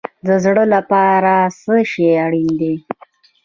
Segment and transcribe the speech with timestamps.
[0.27, 2.75] د زړه لپاره څه شی اړین دی؟